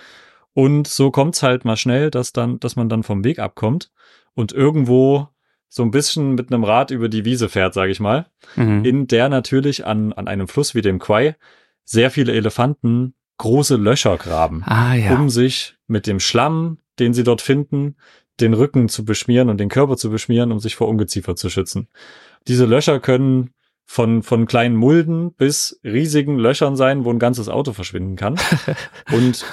[0.55, 3.91] Und so kommt's halt mal schnell, dass dann, dass man dann vom Weg abkommt
[4.35, 5.29] und irgendwo
[5.69, 8.85] so ein bisschen mit einem Rad über die Wiese fährt, sage ich mal, mhm.
[8.85, 11.37] in der natürlich an, an einem Fluss wie dem Kwai
[11.85, 15.15] sehr viele Elefanten große Löcher graben, ah, ja.
[15.15, 17.97] um sich mit dem Schlamm, den sie dort finden,
[18.41, 21.89] den Rücken zu beschmieren und den Körper zu beschmieren, um sich vor Ungeziefer zu schützen.
[22.49, 23.51] Diese Löcher können
[23.85, 28.39] von, von kleinen Mulden bis riesigen Löchern sein, wo ein ganzes Auto verschwinden kann.
[29.13, 29.45] und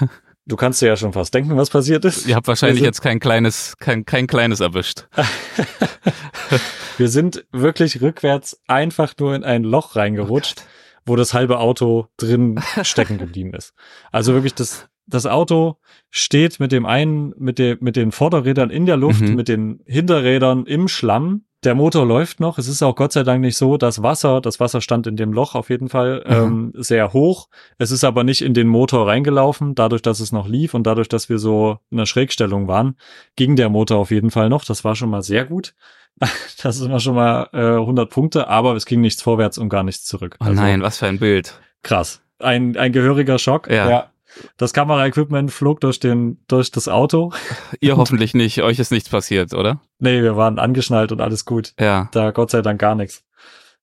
[0.49, 2.27] du kannst dir ja schon fast denken, was passiert ist.
[2.27, 5.07] Ihr habt wahrscheinlich jetzt kein kleines, kein, kein kleines erwischt.
[6.97, 10.59] Wir sind wirklich rückwärts einfach nur in ein Loch reingerutscht.
[10.59, 10.69] Oh
[11.09, 13.73] wo das halbe Auto drin stecken geblieben ist.
[14.12, 15.77] Also wirklich das, das Auto
[16.09, 19.35] steht mit dem einen, mit, der, mit den Vorderrädern in der Luft, mhm.
[19.35, 21.45] mit den Hinterrädern im Schlamm.
[21.65, 22.58] Der Motor läuft noch.
[22.58, 25.34] Es ist auch Gott sei Dank nicht so, dass Wasser, das Wasser stand in dem
[25.34, 26.34] Loch auf jeden Fall mhm.
[26.34, 27.50] ähm, sehr hoch.
[27.78, 31.10] Es ist aber nicht in den Motor reingelaufen, dadurch, dass es noch lief und dadurch,
[31.10, 32.95] dass wir so in einer Schrägstellung waren,
[33.36, 34.63] ging der Motor auf jeden Fall noch.
[34.63, 35.74] Das war schon mal sehr gut.
[36.62, 39.84] Das ist immer schon mal äh, 100 Punkte, aber es ging nichts vorwärts und gar
[39.84, 40.36] nichts zurück.
[40.41, 41.58] Oh also, nein, was für ein Bild.
[41.84, 42.22] Krass.
[42.39, 43.69] Ein, ein gehöriger Schock.
[43.69, 43.89] Ja.
[43.89, 44.09] ja.
[44.58, 47.32] Das Kameraequipment flog durch den, durch das Auto.
[47.80, 48.62] Ihr hoffentlich nicht.
[48.62, 49.82] Euch ist nichts passiert, oder?
[50.00, 51.74] Nee, wir waren angeschnallt und alles gut.
[51.80, 52.10] Ja.
[52.12, 53.24] Da Gott sei Dank gar nichts.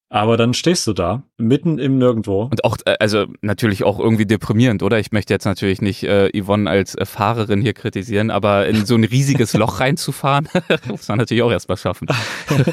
[0.09, 2.42] Aber dann stehst du da, mitten im Nirgendwo.
[2.45, 5.01] Und auch, äh, also natürlich auch irgendwie deprimierend, oder?
[5.01, 8.95] Ich möchte jetzt natürlich nicht äh, Yvonne als äh, Fahrerin hier kritisieren, aber in so
[8.95, 10.49] ein riesiges Loch reinzufahren,
[10.88, 12.07] muss man natürlich auch erstmal schaffen.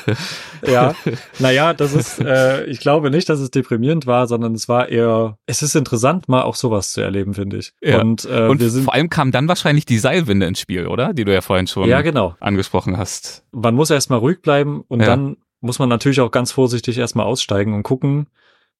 [0.67, 0.93] ja,
[1.39, 5.37] naja, das ist, äh, ich glaube nicht, dass es deprimierend war, sondern es war eher,
[5.47, 7.73] es ist interessant, mal auch sowas zu erleben, finde ich.
[7.81, 7.99] Ja.
[7.99, 11.13] Und, äh, Und vor allem kam dann wahrscheinlich die Seilwinde ins Spiel, oder?
[11.13, 12.35] Die du ja vorhin schon ja, genau.
[12.39, 13.43] angesprochen hast.
[13.51, 15.07] Man muss erstmal ruhig bleiben und ja.
[15.07, 18.27] dann muss man natürlich auch ganz vorsichtig erstmal aussteigen und gucken,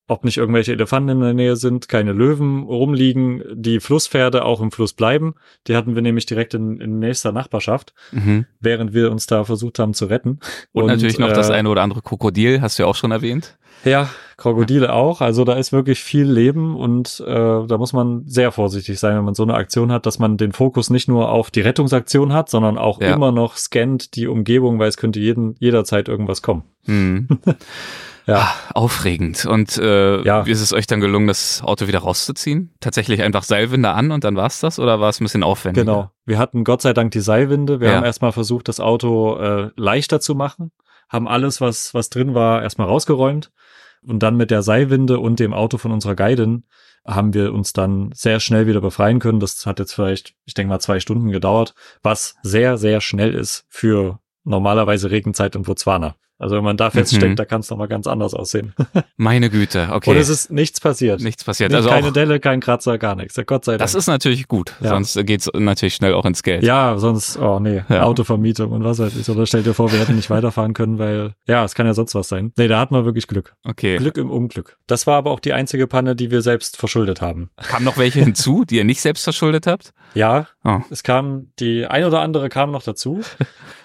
[0.08, 4.72] ob nicht irgendwelche Elefanten in der Nähe sind, keine Löwen rumliegen, die Flusspferde auch im
[4.72, 5.36] Fluss bleiben.
[5.68, 8.46] Die hatten wir nämlich direkt in, in nächster Nachbarschaft, mhm.
[8.60, 10.40] während wir uns da versucht haben zu retten.
[10.74, 13.12] Und, und natürlich noch äh, das eine oder andere Krokodil, hast du ja auch schon
[13.12, 13.58] erwähnt.
[13.86, 15.22] Ja, Krokodile auch.
[15.22, 17.34] Also da ist wirklich viel Leben und äh,
[17.68, 20.52] da muss man sehr vorsichtig sein, wenn man so eine Aktion hat, dass man den
[20.52, 23.14] Fokus nicht nur auf die Rettungsaktion hat, sondern auch ja.
[23.14, 26.64] immer noch scannt die Umgebung, weil es könnte jeden, jederzeit irgendwas kommen.
[26.86, 27.28] Mhm.
[28.26, 28.38] ja.
[28.38, 29.46] Ah, aufregend.
[29.46, 30.46] Und äh, ja.
[30.46, 32.74] wie ist es euch dann gelungen, das Auto wieder rauszuziehen?
[32.80, 35.86] Tatsächlich einfach Seilwinde an und dann war's das oder war es ein bisschen aufwendiger?
[35.86, 36.12] Genau.
[36.26, 37.80] Wir hatten Gott sei Dank die Seilwinde.
[37.80, 37.96] Wir ja.
[37.96, 40.72] haben erstmal versucht, das Auto äh, leichter zu machen,
[41.10, 43.52] haben alles, was, was drin war, erstmal rausgeräumt.
[44.06, 46.66] Und dann mit der Seilwinde und dem Auto von unserer Guidin
[47.06, 49.40] haben wir uns dann sehr schnell wieder befreien können.
[49.40, 53.66] Das hat jetzt vielleicht, ich denke mal, zwei Stunden gedauert, was sehr, sehr schnell ist
[53.70, 56.16] für normalerweise Regenzeit in Botswana.
[56.40, 57.36] Also wenn man da feststeckt, mhm.
[57.36, 58.74] da kann es nochmal ganz anders aussehen.
[59.18, 60.10] Meine Güte, okay.
[60.10, 61.22] Und es ist nichts passiert.
[61.22, 61.72] Nichts passiert.
[61.72, 63.40] Nicht, also keine Delle, kein Kratzer, gar nichts.
[63.46, 63.80] Gott sei Dank.
[63.80, 64.74] Das ist natürlich gut.
[64.82, 64.90] Ja.
[64.90, 66.64] Sonst geht's natürlich schnell auch ins Geld.
[66.64, 68.04] Ja, sonst, oh nee, ja.
[68.04, 69.30] Autovermietung und was weiß ich.
[69.30, 72.16] Oder stell dir vor, wir hätten nicht weiterfahren können, weil, ja, es kann ja sonst
[72.16, 72.52] was sein.
[72.58, 73.56] Nee, da hatten wir wirklich Glück.
[73.64, 73.98] Okay.
[73.98, 74.78] Glück im Unglück.
[74.88, 77.52] Das war aber auch die einzige Panne, die wir selbst verschuldet haben.
[77.58, 79.94] Kamen noch welche hinzu, die ihr nicht selbst verschuldet habt?
[80.14, 80.48] Ja.
[80.64, 80.80] Oh.
[80.90, 83.22] Es kam, die ein oder andere kam noch dazu.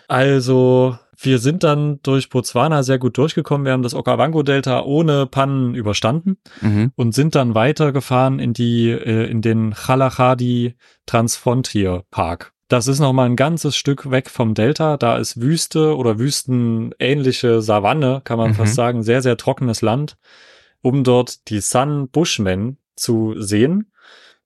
[0.08, 3.64] Also, wir sind dann durch Botswana sehr gut durchgekommen.
[3.64, 6.92] Wir haben das Okavango-Delta ohne Pannen überstanden mhm.
[6.94, 10.76] und sind dann weitergefahren in die, äh, in den Chalachadi
[11.06, 12.52] Transfrontier Park.
[12.68, 14.96] Das ist nochmal ein ganzes Stück weg vom Delta.
[14.96, 18.54] Da ist Wüste oder wüstenähnliche Savanne, kann man mhm.
[18.54, 20.18] fast sagen, sehr, sehr trockenes Land,
[20.82, 23.90] um dort die Sun Bushmen zu sehen.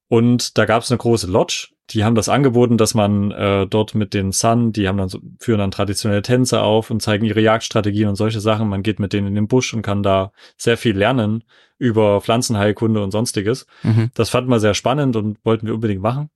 [0.08, 3.94] Und da gab es eine große Lodge, die haben das angeboten, dass man äh, dort
[3.94, 7.40] mit den Sun, die haben dann so, führen dann traditionelle Tänze auf und zeigen ihre
[7.40, 8.68] Jagdstrategien und solche Sachen.
[8.68, 11.44] Man geht mit denen in den Busch und kann da sehr viel lernen
[11.78, 13.66] über Pflanzenheilkunde und sonstiges.
[13.82, 14.10] Mhm.
[14.14, 16.30] Das fanden wir sehr spannend und wollten wir unbedingt machen.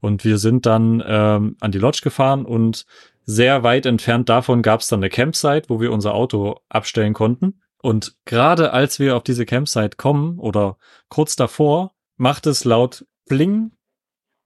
[0.00, 2.84] Und wir sind dann ähm, an die Lodge gefahren und
[3.24, 7.60] sehr weit entfernt davon gab es dann eine Campsite, wo wir unser Auto abstellen konnten.
[7.82, 10.76] Und gerade als wir auf diese Campsite kommen oder
[11.08, 13.72] kurz davor, macht es laut Bling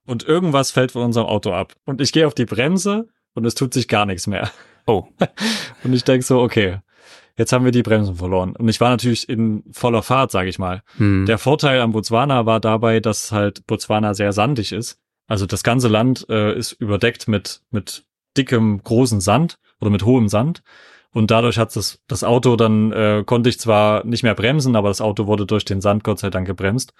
[0.05, 1.73] und irgendwas fällt von unserem Auto ab.
[1.85, 4.51] Und ich gehe auf die Bremse und es tut sich gar nichts mehr.
[4.87, 5.05] Oh.
[5.83, 6.79] Und ich denke so, okay,
[7.37, 8.55] jetzt haben wir die Bremsen verloren.
[8.55, 10.83] Und ich war natürlich in voller Fahrt, sage ich mal.
[10.97, 11.25] Hm.
[11.25, 14.99] Der Vorteil am Botswana war dabei, dass halt Botswana sehr sandig ist.
[15.27, 18.05] Also das ganze Land äh, ist überdeckt mit, mit
[18.37, 20.61] dickem, großen Sand oder mit hohem Sand.
[21.11, 24.89] Und dadurch hat das, das Auto dann, äh, konnte ich zwar nicht mehr bremsen, aber
[24.89, 26.93] das Auto wurde durch den Sand Gott sei Dank gebremst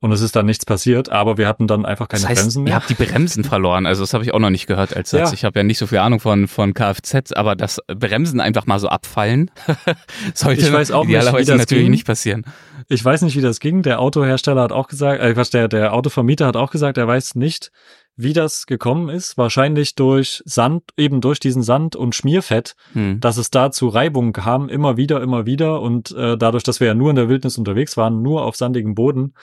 [0.00, 2.64] und es ist dann nichts passiert, aber wir hatten dann einfach keine das heißt, Bremsen
[2.64, 2.72] mehr.
[2.72, 5.28] Ihr habt die Bremsen verloren, also das habe ich auch noch nicht gehört als Satz.
[5.28, 5.34] Ja.
[5.34, 8.78] Ich habe ja nicht so viel Ahnung von, von Kfz, aber das Bremsen einfach mal
[8.78, 9.50] so abfallen,
[10.34, 11.90] sollte ich weiß auch idealerweise nicht, natürlich ging.
[11.90, 12.44] nicht passieren.
[12.88, 13.82] Ich weiß nicht, wie das ging.
[13.82, 17.34] Der Autohersteller hat auch gesagt, äh, was der, der Autovermieter hat auch gesagt, er weiß
[17.34, 17.70] nicht,
[18.16, 19.38] wie das gekommen ist.
[19.38, 23.20] Wahrscheinlich durch Sand, eben durch diesen Sand und Schmierfett, hm.
[23.20, 25.80] dass es da zu Reibungen kam, immer wieder, immer wieder.
[25.80, 28.94] Und äh, dadurch, dass wir ja nur in der Wildnis unterwegs waren, nur auf sandigem
[28.94, 29.34] Boden,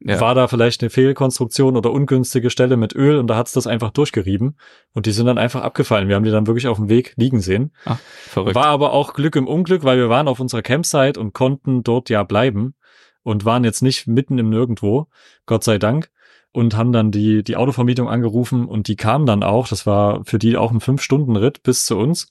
[0.00, 0.20] ja.
[0.20, 3.90] war da vielleicht eine Fehlkonstruktion oder ungünstige Stelle mit Öl und da hat's das einfach
[3.90, 4.56] durchgerieben
[4.92, 6.08] und die sind dann einfach abgefallen.
[6.08, 7.72] Wir haben die dann wirklich auf dem Weg liegen sehen.
[7.84, 8.54] Ach, verrückt.
[8.54, 12.10] War aber auch Glück im Unglück, weil wir waren auf unserer Campsite und konnten dort
[12.10, 12.74] ja bleiben
[13.22, 15.08] und waren jetzt nicht mitten im Nirgendwo,
[15.46, 16.10] Gott sei Dank.
[16.52, 19.68] Und haben dann die, die Autovermietung angerufen und die kam dann auch.
[19.68, 22.30] Das war für die auch ein Fünf-Stunden-Ritt bis zu uns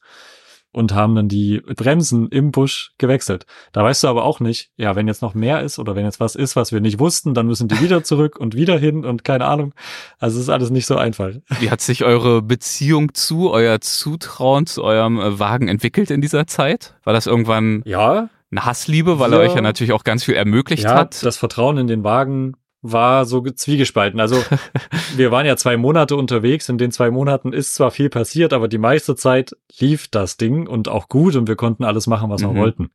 [0.71, 3.45] und haben dann die Bremsen im Busch gewechselt.
[3.71, 6.19] Da weißt du aber auch nicht, ja, wenn jetzt noch mehr ist oder wenn jetzt
[6.19, 9.23] was ist, was wir nicht wussten, dann müssen die wieder zurück und wieder hin und
[9.23, 9.73] keine Ahnung.
[10.19, 11.32] Also es ist alles nicht so einfach.
[11.60, 16.45] Wie hat sich eure Beziehung zu, euer Zutrauen zu eurem äh, Wagen entwickelt in dieser
[16.45, 16.95] Zeit?
[17.04, 20.36] War das irgendwann ja, eine Hassliebe, weil ja, er euch ja natürlich auch ganz viel
[20.36, 21.23] ermöglicht ja, hat?
[21.23, 22.56] Das Vertrauen in den Wagen
[22.91, 24.19] war so zwiegespalten.
[24.19, 24.38] Also
[25.15, 26.69] wir waren ja zwei Monate unterwegs.
[26.69, 30.67] In den zwei Monaten ist zwar viel passiert, aber die meiste Zeit lief das Ding
[30.67, 32.54] und auch gut und wir konnten alles machen, was mhm.
[32.54, 32.89] wir wollten.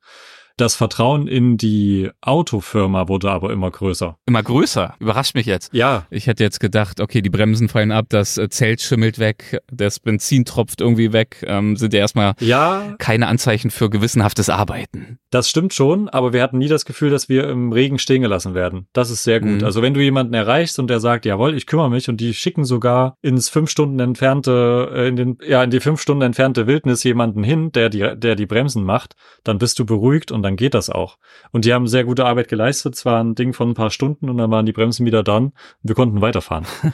[0.61, 4.19] Das Vertrauen in die Autofirma wurde aber immer größer.
[4.27, 4.95] Immer größer?
[4.99, 5.73] Überrascht mich jetzt.
[5.73, 6.05] Ja.
[6.11, 10.01] Ich hätte jetzt gedacht, okay, die Bremsen fallen ab, das äh, Zelt schimmelt weg, das
[10.01, 12.95] Benzin tropft irgendwie weg, ähm, sind ja erstmal ja.
[12.99, 15.19] keine Anzeichen für gewissenhaftes Arbeiten.
[15.31, 18.53] Das stimmt schon, aber wir hatten nie das Gefühl, dass wir im Regen stehen gelassen
[18.53, 18.87] werden.
[18.93, 19.63] Das ist sehr gut.
[19.63, 19.65] Mhm.
[19.65, 22.67] Also wenn du jemanden erreichst und der sagt, jawohl, ich kümmere mich und die schicken
[22.67, 27.03] sogar ins fünf Stunden entfernte, äh, in den, ja, in die fünf Stunden entfernte Wildnis
[27.03, 30.75] jemanden hin, der die, der die Bremsen macht, dann bist du beruhigt und dann geht
[30.75, 31.19] das auch.
[31.53, 32.95] Und die haben sehr gute Arbeit geleistet.
[32.95, 35.47] Es war ein Ding von ein paar Stunden und dann waren die Bremsen wieder dran
[35.47, 36.67] und wir konnten weiterfahren.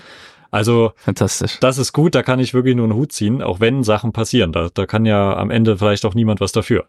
[0.52, 1.58] Also fantastisch.
[1.60, 4.52] Das ist gut, da kann ich wirklich nur einen Hut ziehen, auch wenn Sachen passieren.
[4.52, 6.86] Da, da kann ja am Ende vielleicht auch niemand was dafür.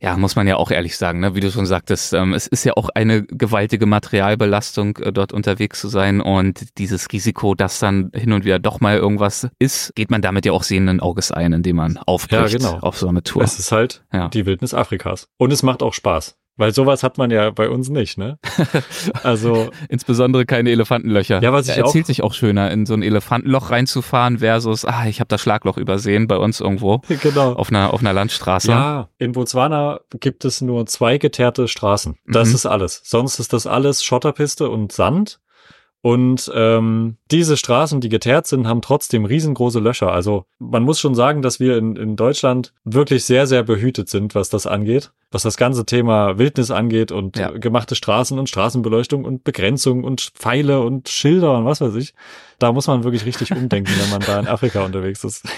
[0.00, 1.34] Ja, muss man ja auch ehrlich sagen, ne?
[1.34, 5.80] wie du schon sagtest, ähm, es ist ja auch eine gewaltige Materialbelastung, äh, dort unterwegs
[5.80, 10.10] zu sein und dieses Risiko, dass dann hin und wieder doch mal irgendwas ist, geht
[10.10, 12.78] man damit ja auch sehenden Auges ein, indem man aufbricht ja, genau.
[12.80, 13.42] auf so eine Tour.
[13.42, 14.28] Es ist halt ja.
[14.28, 15.28] die Wildnis Afrikas.
[15.38, 16.36] Und es macht auch Spaß.
[16.58, 18.38] Weil sowas hat man ja bei uns nicht, ne?
[19.22, 21.42] Also insbesondere keine Elefantenlöcher.
[21.42, 24.86] Ja, was ich er erzählt auch, sich auch schöner, in so ein Elefantenloch reinzufahren versus,
[24.86, 27.02] ah, ich habe das Schlagloch übersehen bei uns irgendwo.
[27.26, 27.54] Genau.
[27.54, 28.70] Auf einer auf einer Landstraße.
[28.70, 32.16] Ja, in Botswana gibt es nur zwei geteerte Straßen.
[32.26, 32.54] Das mhm.
[32.54, 33.00] ist alles.
[33.04, 35.40] Sonst ist das alles Schotterpiste und Sand.
[36.06, 40.12] Und ähm, diese Straßen, die geteert sind, haben trotzdem riesengroße Löcher.
[40.12, 44.36] Also man muss schon sagen, dass wir in, in Deutschland wirklich sehr, sehr behütet sind,
[44.36, 45.10] was das angeht.
[45.32, 47.50] Was das ganze Thema Wildnis angeht und ja.
[47.50, 52.14] gemachte Straßen und Straßenbeleuchtung und Begrenzung und Pfeile und Schilder und was weiß ich.
[52.60, 55.42] Da muss man wirklich richtig umdenken, wenn man da in Afrika unterwegs ist.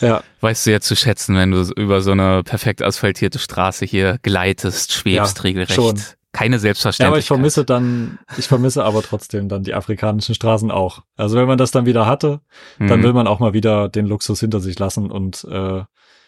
[0.00, 0.24] Ja.
[0.40, 4.92] Weißt du ja zu schätzen, wenn du über so eine perfekt asphaltierte Straße hier gleitest,
[4.92, 5.74] schwebst ja, regelrecht.
[5.74, 5.94] Schon
[6.32, 7.06] keine Selbstverständlichkeit.
[7.06, 11.02] Ja, aber ich vermisse dann, ich vermisse aber trotzdem dann die afrikanischen Straßen auch.
[11.16, 12.40] Also wenn man das dann wieder hatte,
[12.78, 12.88] mhm.
[12.88, 15.82] dann will man auch mal wieder den Luxus hinter sich lassen und äh,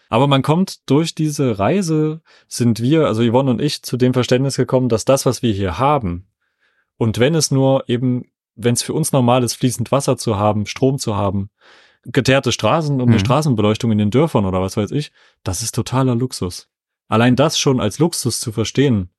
[0.07, 4.55] aber man kommt durch diese Reise, sind wir, also Yvonne und ich, zu dem Verständnis
[4.55, 6.27] gekommen, dass das, was wir hier haben,
[6.97, 10.65] und wenn es nur eben, wenn es für uns normal ist, fließend Wasser zu haben,
[10.65, 11.49] Strom zu haben,
[12.03, 13.13] geteerte Straßen und mhm.
[13.13, 15.11] eine Straßenbeleuchtung in den Dörfern oder was weiß ich,
[15.43, 16.69] das ist totaler Luxus.
[17.07, 19.09] Allein das schon als Luxus zu verstehen,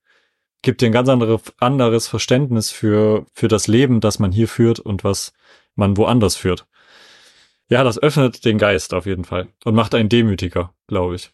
[0.62, 4.81] gibt dir ein ganz andere, anderes Verständnis für, für das Leben, das man hier führt
[4.81, 5.33] und was
[5.75, 6.66] man woanders führt.
[7.69, 11.31] Ja, das öffnet den Geist auf jeden Fall und macht einen demütiger, glaube ich.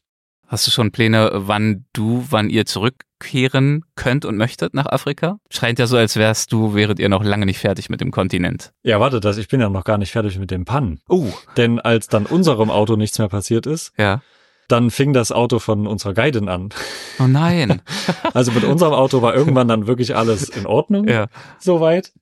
[0.47, 5.39] Hast du schon Pläne, wann du, wann ihr zurückkehren könnt und möchtet nach Afrika?
[5.51, 8.73] Scheint ja so, als wärst du, wäret ihr noch lange nicht fertig mit dem Kontinent.
[8.83, 11.01] Ja, warte, das, ich bin ja noch gar nicht fertig mit dem Pannen.
[11.09, 11.29] Oh.
[11.57, 14.21] Denn als dann unserem Auto nichts mehr passiert ist, ja
[14.73, 16.71] dann fing das Auto von unserer Guidin an.
[17.21, 17.83] Oh nein.
[18.35, 21.07] also mit unserem Auto war irgendwann dann wirklich alles in Ordnung.
[21.07, 21.27] Ja.
[21.59, 22.13] Soweit.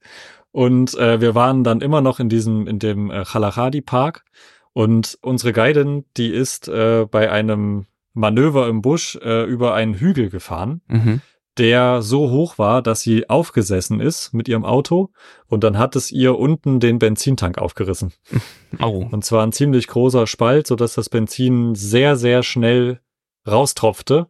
[0.53, 4.25] Und äh, wir waren dann immer noch in diesem, in dem äh, Park.
[4.73, 10.29] Und unsere Guidin, die ist äh, bei einem Manöver im Busch äh, über einen Hügel
[10.29, 10.81] gefahren.
[10.89, 11.21] Mhm
[11.61, 15.11] der so hoch war, dass sie aufgesessen ist mit ihrem Auto
[15.47, 18.13] und dann hat es ihr unten den Benzintank aufgerissen.
[18.79, 19.05] Oh.
[19.11, 23.01] Und zwar ein ziemlich großer Spalt, so dass das Benzin sehr, sehr schnell
[23.45, 24.29] raustropfte.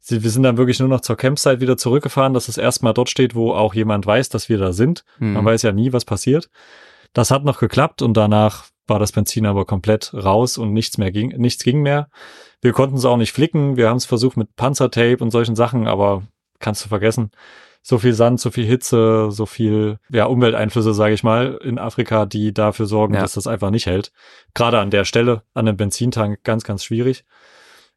[0.00, 3.10] Sie, wir sind dann wirklich nur noch zur Campsite wieder zurückgefahren, dass es erstmal dort
[3.10, 5.04] steht, wo auch jemand weiß, dass wir da sind.
[5.18, 5.34] Hm.
[5.34, 6.48] Man weiß ja nie, was passiert.
[7.12, 11.12] Das hat noch geklappt und danach war das Benzin aber komplett raus und nichts mehr
[11.12, 12.08] ging, nichts ging mehr.
[12.62, 13.76] Wir konnten es auch nicht flicken.
[13.76, 16.22] Wir haben es versucht mit Panzertape und solchen Sachen, aber
[16.58, 17.30] kannst du vergessen.
[17.82, 22.24] So viel Sand, so viel Hitze, so viel ja, Umwelteinflüsse, sage ich mal, in Afrika,
[22.24, 23.20] die dafür sorgen, ja.
[23.20, 24.10] dass das einfach nicht hält.
[24.54, 27.24] Gerade an der Stelle, an dem Benzintank, ganz, ganz schwierig.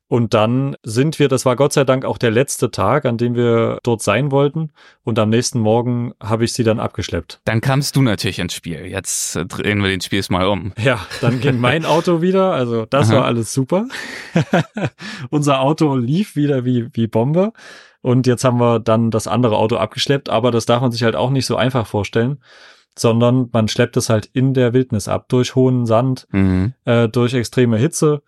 [0.10, 3.36] Und dann sind wir, das war Gott sei Dank auch der letzte Tag, an dem
[3.36, 4.72] wir dort sein wollten.
[5.04, 7.42] Und am nächsten Morgen habe ich sie dann abgeschleppt.
[7.44, 8.86] Dann kamst du natürlich ins Spiel.
[8.86, 10.72] Jetzt drehen wir den Spiels mal um.
[10.82, 12.54] Ja, dann ging mein Auto wieder.
[12.54, 13.18] Also das Aha.
[13.18, 13.88] war alles super.
[15.30, 17.52] Unser Auto lief wieder wie, wie Bombe.
[18.08, 21.18] Und jetzt haben wir dann das andere Auto abgeschleppt, aber das darf man sich halt
[21.18, 22.42] auch nicht so einfach vorstellen,
[22.98, 26.74] sondern man schleppt es halt in der Wildnis ab, durch hohen Sand, mhm.
[26.86, 28.22] äh, durch extreme Hitze,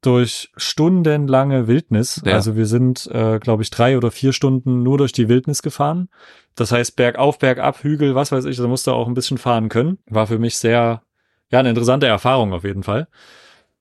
[0.00, 2.22] durch stundenlange Wildnis.
[2.24, 2.32] Ja.
[2.32, 6.08] Also wir sind, äh, glaube ich, drei oder vier Stunden nur durch die Wildnis gefahren.
[6.54, 9.98] Das heißt, bergauf, bergab, Hügel, was weiß ich, da musste auch ein bisschen fahren können.
[10.08, 11.02] War für mich sehr,
[11.50, 13.08] ja, eine interessante Erfahrung auf jeden Fall.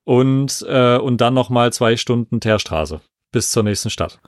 [0.04, 3.00] Und, äh, und dann nochmal zwei Stunden Teerstraße
[3.32, 4.20] bis zur nächsten Stadt.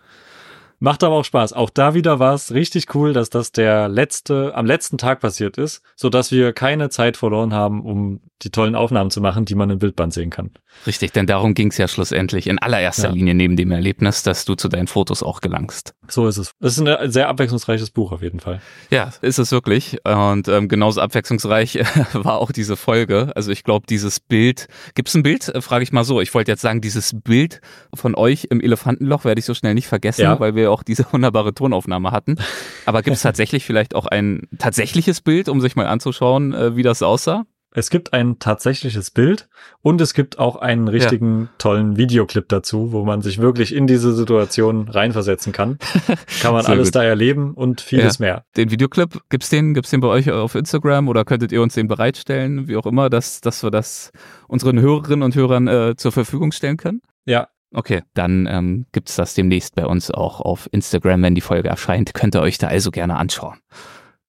[0.80, 1.54] Macht aber auch Spaß.
[1.54, 5.58] Auch da wieder war es richtig cool, dass das der letzte, am letzten Tag passiert
[5.58, 9.56] ist, so dass wir keine Zeit verloren haben, um die tollen Aufnahmen zu machen, die
[9.56, 10.52] man im Bildband sehen kann.
[10.86, 13.14] Richtig, denn darum ging es ja schlussendlich in allererster ja.
[13.14, 15.94] Linie neben dem Erlebnis, dass du zu deinen Fotos auch gelangst.
[16.08, 16.54] So ist es.
[16.60, 18.62] Es ist ein sehr abwechslungsreiches Buch auf jeden Fall.
[18.90, 20.00] Ja, ist es wirklich.
[20.06, 21.80] Und ähm, genauso abwechslungsreich
[22.14, 23.32] war auch diese Folge.
[23.36, 26.20] Also ich glaube, dieses Bild, gibt es ein Bild, äh, frage ich mal so.
[26.20, 27.62] Ich wollte jetzt sagen, dieses Bild
[27.94, 30.40] von euch im Elefantenloch werde ich so schnell nicht vergessen, ja.
[30.40, 32.38] weil wir auch diese wunderbare Tonaufnahme hatten.
[32.86, 36.84] Aber gibt es tatsächlich vielleicht auch ein tatsächliches Bild, um sich mal anzuschauen, äh, wie
[36.84, 37.46] das aussah?
[37.76, 39.50] Es gibt ein tatsächliches Bild
[39.82, 41.50] und es gibt auch einen richtigen ja.
[41.58, 45.80] tollen Videoclip dazu, wo man sich wirklich in diese Situation reinversetzen kann.
[46.42, 46.96] Kann man alles gut.
[46.96, 48.26] da erleben und vieles ja.
[48.26, 48.46] mehr.
[48.56, 51.88] Den Videoclip, gibt's den, gibt's den bei euch auf Instagram oder könntet ihr uns den
[51.88, 54.12] bereitstellen, wie auch immer, dass, dass wir das
[54.48, 57.02] unseren Hörerinnen und Hörern äh, zur Verfügung stellen können?
[57.26, 61.70] Ja, Okay, dann ähm, gibt das demnächst bei uns auch auf Instagram, wenn die Folge
[61.70, 62.14] erscheint.
[62.14, 63.58] Könnt ihr euch da also gerne anschauen.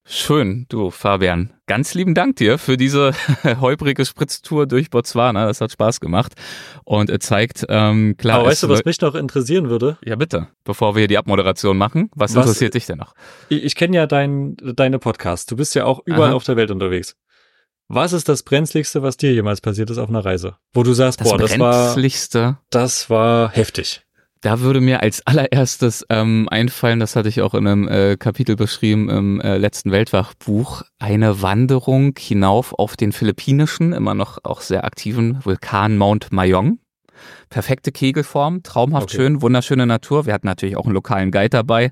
[0.06, 1.54] Schön, du Fabian.
[1.66, 3.12] Ganz lieben Dank dir für diese
[3.60, 5.46] holprige Spritztour durch Botswana.
[5.46, 6.34] Das hat Spaß gemacht
[6.84, 8.40] und zeigt ähm, klar.
[8.40, 9.96] Aber weißt du, was mich noch interessieren würde?
[10.04, 10.48] Ja bitte.
[10.62, 13.14] Bevor wir hier die Abmoderation machen, was, was interessiert dich denn noch?
[13.48, 15.46] Ich, ich kenne ja dein, deine Podcasts.
[15.46, 16.36] Du bist ja auch überall Aha.
[16.36, 17.16] auf der Welt unterwegs.
[17.88, 20.56] Was ist das brenzligste, was dir jemals passiert ist auf einer Reise?
[20.74, 21.96] Wo du sagst, das boah, das war,
[22.70, 24.02] das war heftig.
[24.44, 28.56] Da würde mir als allererstes ähm, einfallen, das hatte ich auch in einem äh, Kapitel
[28.56, 34.84] beschrieben im äh, letzten Weltwachbuch, eine Wanderung hinauf auf den philippinischen, immer noch auch sehr
[34.84, 36.78] aktiven Vulkan Mount Mayong
[37.50, 39.16] perfekte Kegelform, traumhaft okay.
[39.16, 40.26] schön, wunderschöne Natur.
[40.26, 41.90] Wir hatten natürlich auch einen lokalen Guide dabei,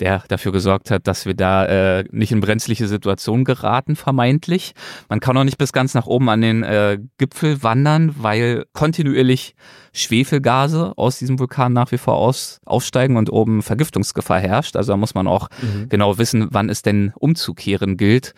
[0.00, 4.74] der dafür gesorgt hat, dass wir da äh, nicht in brenzliche Situationen geraten, vermeintlich.
[5.08, 9.54] Man kann auch nicht bis ganz nach oben an den äh, Gipfel wandern, weil kontinuierlich
[9.92, 14.74] Schwefelgase aus diesem Vulkan nach wie vor aus, aufsteigen und oben Vergiftungsgefahr herrscht.
[14.76, 15.88] Also da muss man auch mhm.
[15.88, 18.34] genau wissen, wann es denn umzukehren gilt.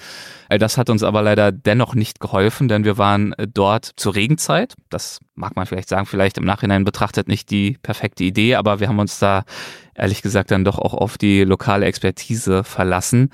[0.51, 4.75] Das hat uns aber leider dennoch nicht geholfen, denn wir waren äh, dort zur Regenzeit.
[4.91, 8.89] Das mag man vielleicht sagen, vielleicht im Nachhinein betrachtet nicht die perfekte Idee, aber wir
[8.89, 9.45] haben uns da
[9.95, 13.31] ehrlich gesagt dann doch auch auf die lokale Expertise verlassen.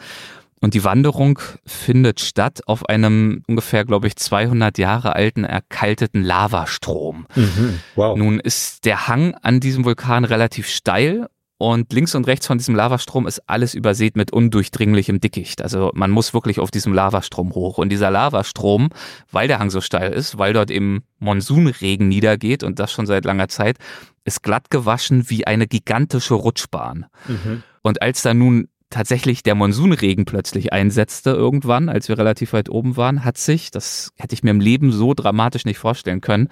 [0.60, 7.26] Und die Wanderung findet statt auf einem ungefähr, glaube ich, 200 Jahre alten erkalteten Lavastrom.
[7.34, 8.16] Mhm, wow.
[8.16, 11.26] Nun ist der Hang an diesem Vulkan relativ steil
[11.62, 15.62] und links und rechts von diesem Lavastrom ist alles übersät mit undurchdringlichem Dickicht.
[15.62, 17.78] Also man muss wirklich auf diesem Lavastrom hoch.
[17.78, 18.88] Und dieser Lavastrom,
[19.30, 23.24] weil der Hang so steil ist, weil dort eben Monsunregen niedergeht und das schon seit
[23.24, 23.76] langer Zeit,
[24.24, 27.06] ist glatt gewaschen wie eine gigantische Rutschbahn.
[27.28, 27.62] Mhm.
[27.82, 32.96] Und als da nun tatsächlich der Monsunregen plötzlich einsetzte irgendwann, als wir relativ weit oben
[32.96, 36.48] waren, hat sich, das hätte ich mir im Leben so dramatisch nicht vorstellen können,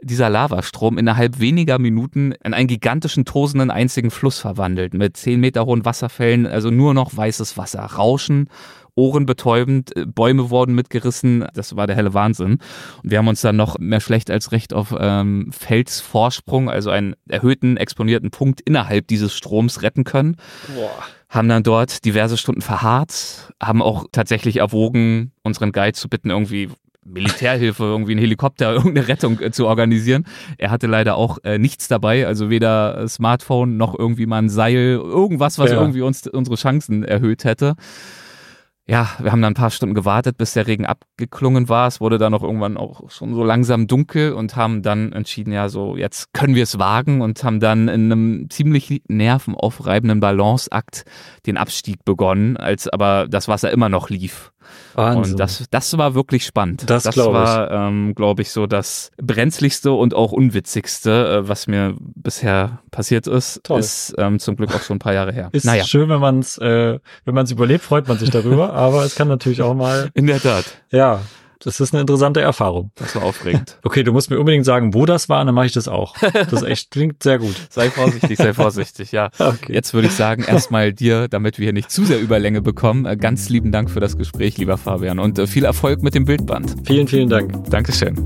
[0.00, 5.66] dieser Lavastrom innerhalb weniger Minuten in einen gigantischen, tosenden einzigen Fluss verwandelt, mit zehn Meter
[5.66, 8.48] hohen Wasserfällen, also nur noch weißes Wasser, Rauschen,
[8.94, 12.58] ohrenbetäubend, Bäume wurden mitgerissen, das war der helle Wahnsinn.
[13.02, 17.14] Und wir haben uns dann noch mehr schlecht als recht auf ähm, Felsvorsprung, also einen
[17.28, 20.36] erhöhten, exponierten Punkt innerhalb dieses Stroms retten können.
[20.74, 26.30] Boah haben dann dort diverse Stunden verharrt, haben auch tatsächlich erwogen, unseren Guide zu bitten,
[26.30, 26.70] irgendwie
[27.06, 30.24] Militärhilfe, irgendwie einen Helikopter, irgendeine Rettung äh, zu organisieren.
[30.58, 35.00] Er hatte leider auch äh, nichts dabei, also weder Smartphone noch irgendwie mal ein Seil,
[35.02, 35.80] irgendwas, was ja.
[35.80, 37.76] irgendwie uns unsere Chancen erhöht hätte
[38.88, 41.88] ja, wir haben dann ein paar Stunden gewartet, bis der Regen abgeklungen war.
[41.88, 45.68] Es wurde dann auch irgendwann auch schon so langsam dunkel und haben dann entschieden, ja,
[45.68, 51.04] so jetzt können wir es wagen und haben dann in einem ziemlich nervenaufreibenden Balanceakt
[51.46, 54.52] den Abstieg begonnen, als aber das Wasser immer noch lief.
[54.94, 55.32] Wahnsinn.
[55.32, 56.88] Und das, das war wirklich spannend.
[56.88, 61.94] Das, das war, ähm, glaube ich, so das brenzligste und auch unwitzigste, äh, was mir
[61.98, 63.60] bisher passiert ist.
[63.64, 63.80] Toll.
[63.80, 65.48] Ist ähm, zum Glück auch schon ein paar Jahre her.
[65.52, 65.84] Ist naja.
[65.84, 68.72] schön, wenn man es, äh, wenn man es überlebt, freut man sich darüber.
[68.74, 70.10] aber es kann natürlich auch mal.
[70.14, 70.64] In der Tat.
[70.90, 71.20] Ja,
[71.66, 72.92] das ist eine interessante Erfahrung.
[72.94, 73.78] Das war aufregend.
[73.86, 76.14] Okay, du musst mir unbedingt sagen, wo das war, dann mache ich das auch.
[76.50, 77.54] Das echt klingt sehr gut.
[77.70, 79.30] Sei vorsichtig, sei vorsichtig, ja.
[79.38, 79.72] Okay.
[79.72, 83.16] Jetzt würde ich sagen, erstmal dir, damit wir hier nicht zu sehr Überlänge bekommen, äh,
[83.16, 86.74] ganz lieben Dank für das Gespräch, lieber Fabian, und äh, viel Erfolg mit dem Bildband.
[86.84, 87.70] Vielen, vielen Dank.
[87.70, 88.16] Dankeschön.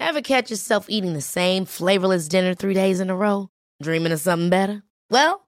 [0.00, 3.48] Ever catch yourself eating the same flavorless dinner three days in a row?
[3.82, 4.82] Dreaming of something better?
[5.10, 5.47] Well,